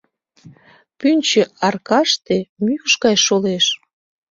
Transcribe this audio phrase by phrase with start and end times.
[0.99, 3.65] Пӱнчӧ аркаште мӱкш гай шолеш;